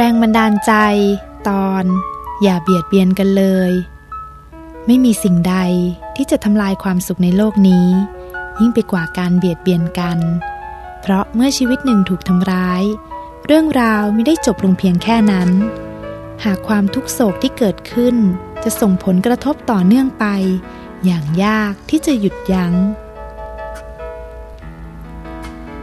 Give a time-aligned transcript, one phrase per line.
[0.00, 0.72] แรงบันดาลใจ
[1.48, 1.84] ตอน
[2.42, 3.72] อย่าเบียดเบียนกันเลย
[4.86, 5.56] ไม่มีสิ่งใด
[6.16, 7.88] ที่จะทำลายความสุขในโลกนี้
[8.60, 10.18] ยิ่งไปกว่าการเบียดเบียนกัน
[11.00, 12.82] เพราะเมื่อชีวิตหนึ่งถูกทำร้าย
[13.46, 15.50] เรื่องราวไม่ได้จบลงเพียงแค่นั้น
[16.44, 18.16] หากความทุกโศกที่เกิดขึ้น
[18.64, 20.26] จะส่งผลกระทบต่อเนื่องไป
[21.04, 22.74] อย่างยากที่จะหยุดยัง้ง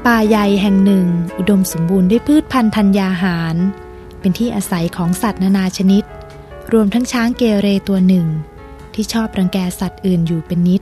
[0.06, 1.08] ป่าใหญ่แห่งหนึ่ง
[1.38, 3.58] อุดมสมบูรณ์ด้วยพืชพันธุ์ธัญญาหาร
[4.20, 6.04] เป็นที่อาศัยของสัตว์นานาชนิด
[6.74, 8.28] รวมทั้งช้างเกเรตัวหนึ่ง
[8.94, 10.82] ที่ชอบรังแกสัตว์อื่นอยู่เป็นนิด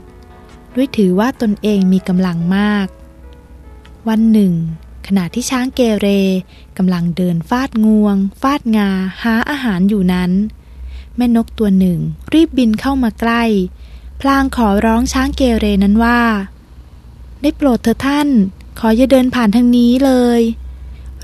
[0.74, 2.86] ด้วยถือว่าตนเองมีกำลังมาก
[4.08, 4.52] วันหนึ่ง
[5.06, 6.06] ขณะที่ช้างเกเร
[6.78, 8.88] กำลังเดินฟาดงวง ฟาดงา
[9.22, 10.30] หาอาหารอยู่นั้น
[11.16, 11.98] แม่นกตัวหนึ่ง
[12.34, 13.42] รีบบินเข้ามาใกล้
[14.20, 16.20] พลางขอร้องช้างเกเรนั้นว่า
[17.42, 18.28] ได้โปรดเถอะท่าน
[18.78, 20.40] ขออย่าเดินผ่านทางนี้เลย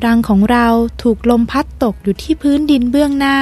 [0.05, 0.67] รังของเรา
[1.03, 3.39] ถูกลมพัดตกอยู่ที่พื้นดินเบื้องหน้า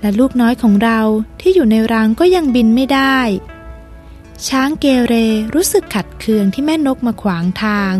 [0.00, 1.00] และลูกน้อยของเรา
[1.40, 3.18] ที่อยู่ในรังก็ยังบินไม่ได้
[4.48, 5.14] ช้างเกเร
[5.54, 7.92] รู้สึกขัดเคืองที่แม่นกมาขวางทาง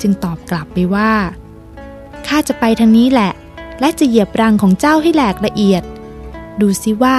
[0.00, 1.12] จึงตอบกลับไปว่า
[2.26, 3.32] ข้าจะไปทางนี้แหละ
[3.80, 5.82] และจะเหยียบรังของเจ้าให้แหลกละเอียด
[6.60, 7.18] ดูสิว่า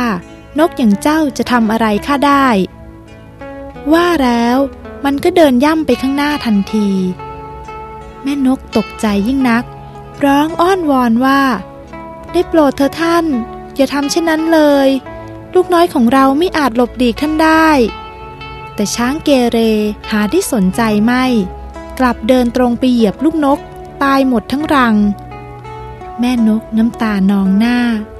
[0.60, 2.48] นกอย่างเจ้าจะทำอะไรข้าได้
[3.94, 4.58] ว่าแล้ว
[5.06, 6.90] มันก็เดินย่ำไปข้างหน้าทันที
[8.24, 9.64] แม่นกตกใจยิ่งนัก
[10.26, 11.42] ร้องอ้อนวอนว่า
[12.32, 13.26] ได้โปรดเธอท่าน
[13.76, 14.90] อย่าทำเช่นนั้นเลย
[15.54, 17.70] ลูกน้อยของเราไม่อาจหลบดีกท่านได้
[18.76, 19.58] แต่ช้างเกเร
[20.12, 21.26] หาที่สนใจไม่
[22.00, 23.60] กลับเดินตรงไปเหยียบลูกนก
[24.04, 24.96] ตายหมดทั้งรัง
[26.20, 27.78] แม่นกน้ำตานองหน้า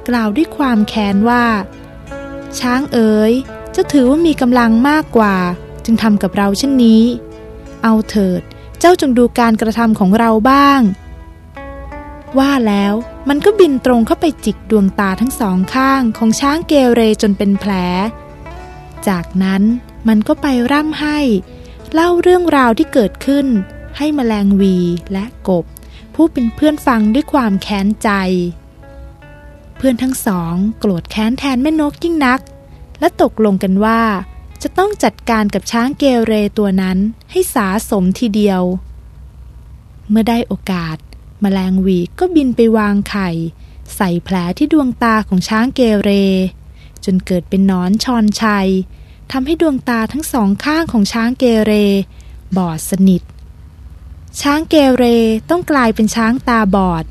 [0.08, 1.44] กล่าวด้วยความแค้นว่า
[2.58, 3.32] ช้างเอ๋ย
[3.72, 5.36] เจ้าถือว่ามีกำลังมากกว่า
[5.84, 7.02] จึงทำกับเราเช่นนี้
[7.82, 8.40] เอาเถิด
[8.80, 10.80] เจ้าจงดูการกระทำของเราบ้าง
[12.38, 12.94] ว่าแล้ว
[13.28, 17.72] มันก็บินตรงเข้าไปจิกดวงตาทั้งสองข้างของช้างเกเรจนเป็นแผล
[19.08, 19.62] จากนั้น
[20.08, 21.18] มันก็ไปร่ำให้
[21.92, 23.46] เล่าเรื่องราวที่เกิดขึ้น
[23.96, 24.76] ให้แมลงวี
[25.12, 25.64] และกบ
[26.14, 28.10] ผู้เป็นเพื่อนฟังด้วยความแค้นใจ
[29.76, 32.40] เพื่อนทั้งสองโกรธแค้นแทนแม่นกยิ่งนัก
[33.00, 34.02] และตกลงกันว่า
[34.62, 36.98] จะต้องจัดการกับช้างเกเรตัวนั้น
[37.30, 38.62] ให้สาสมทีเดียว
[40.08, 40.96] เมื่อได้โอกาส
[41.42, 43.30] แมลงวีก็บินไปวางไข่
[43.96, 46.10] ใส่แผลที่ดวงตาของช้างเกเร
[47.04, 48.68] จนเกิดเป็นนอนชอนชัย
[49.32, 51.72] ทำให้ดวงตาทั้งสองข้างของช้างเกเร
[52.56, 53.22] บอดสนิท
[54.40, 55.04] ช้างเกเร
[55.50, 57.04] ต้องกลายเป็นช้างตาบอด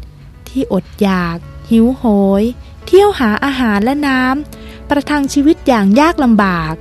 [0.48, 1.38] ที่อดอยาก
[1.70, 2.04] หิวโห
[2.42, 2.44] ย
[2.86, 6.74] เที่ยวหาอาหารและน้ำประทังชีวิตอย่างยากลำบาก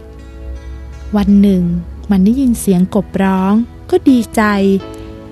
[1.16, 1.62] วันหนึ่ง
[2.10, 3.54] มันได้ยินเสียงกบร้อง
[3.90, 4.42] ก็ดีใจ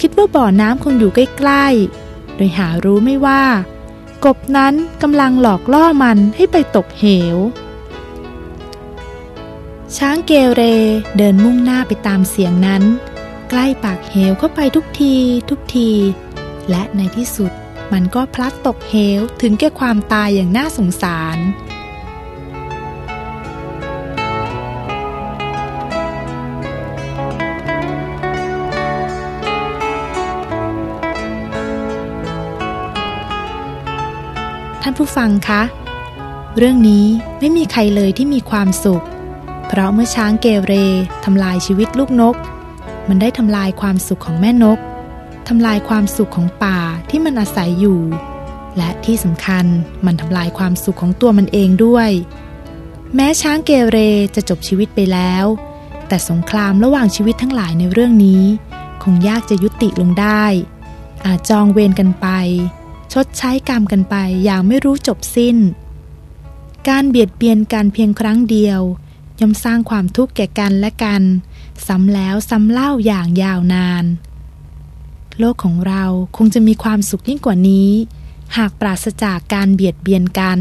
[0.01, 1.19] คิดว่าบ่อน้ำคงอยู่ใก
[1.49, 2.08] ล้ๆ
[2.39, 3.45] โดยหารู้ไม่ว่า
[4.25, 7.37] กบนั้นกำลังหลอกล่อมันให้ไปตกเหว
[9.97, 10.63] ช้างเกเร
[11.17, 12.83] เดินมุ่งหน้าไปตามเสียงนั้น
[13.51, 15.15] ใกล้ปากเหวเข้าไปทุกที
[15.51, 15.91] ทุกที
[16.71, 17.53] และในที่สุด
[17.93, 35.63] มันก็พลัดตกเหวถึงแก่ความตายอย่างน่าสงสารานผู้ฟังคะ
[36.57, 37.07] เรื่องนี้
[37.39, 39.05] ไม่มีใครเลยที่มีความสุข
[39.67, 40.73] เพราะเมื่อช้างเกเร
[41.25, 42.37] ทำลายชีวิตลูกนก
[43.09, 44.79] มันได้ทำลายความสุขของแม่นก
[45.49, 46.79] ทำลายความสุขของป่า
[47.11, 48.01] ที่มันอาศัยอยู่
[48.77, 49.65] และที่สำคัญ
[50.07, 52.11] มันทำลายความสุขของตัวมันเองด้วย
[53.15, 53.99] แม้ช้างเกเร
[54.35, 55.45] จะจบชีวิตไปแล้ว
[56.09, 58.43] แต่สงครามระหว่างชีวิตทั้งหลายในเรื่องนี้
[59.03, 60.45] คงยากจะยุติลงได้
[61.27, 62.29] อาจจองเวรกันไป
[63.13, 64.15] ชดใช้กรรมกันไป
[64.45, 65.57] อย่างไม่รู้จบสิ้น
[66.89, 68.81] การเบียดเบียนกันเพียงครั้งเดียว
[69.41, 71.23] ย่อมสร้างความทุกข์แก่กันและกัน
[71.87, 74.05] ซ้ำแล้วซ้ำเล่าอย่างยาวนาน
[75.39, 76.05] โลกของเรา
[76.37, 77.91] คงจะมีความสุขยิ่งกว่านี้
[78.57, 80.59] หากปราศจากการเบียดเบียนกัน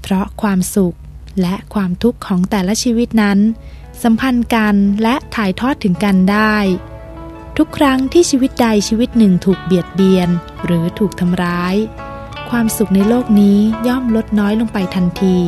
[0.00, 0.96] เพราะความสุข
[1.40, 3.38] และความทุกข์ของแต่ละชีวิตนั้น
[4.02, 6.56] สัมพันธ์กันและถ่ายทอดถึงกันได้
[7.58, 10.28] ทุกครั้งที่ชีวิตใดชีวิตหนึ่งถูกเบียดเบียน
[10.64, 11.76] หรือถูกทำร้าย
[12.50, 15.38] ความสุขในโลกนี้ย่อมลดน้อยลงไปทันที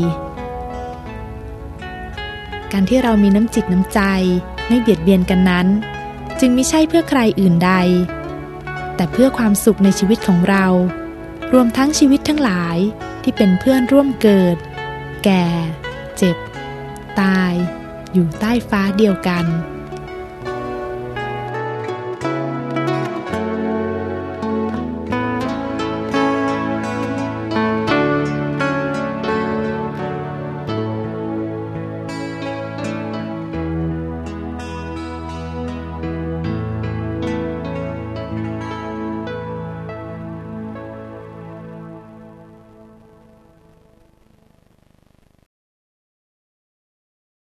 [2.72, 4.00] การที่เรามีน้ำจิตน้ำใจ
[4.68, 5.66] ไม่เบียดเบียนกันนั้น
[6.40, 7.72] จึงไม่ใช่เพื่อใครอื่นใด
[8.96, 10.66] แต่เพื่อความสุขในชีวิตของเรา
[11.52, 12.78] รวมทั้งชีวิตทั้งหลาย
[13.22, 14.56] ที่เป็นเพื่อนร่วมเกิด
[15.24, 15.46] แก่
[16.16, 16.36] เจ็บ
[17.20, 17.52] ตาย
[18.12, 19.46] อยู่ใต้ฟ้าเดียวกัน